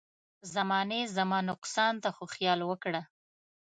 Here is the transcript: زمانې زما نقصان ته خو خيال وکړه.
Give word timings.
زمانې 0.53 1.01
زما 1.15 1.39
نقصان 1.49 1.93
ته 2.03 2.09
خو 2.15 2.23
خيال 2.33 2.59
وکړه. 2.65 3.01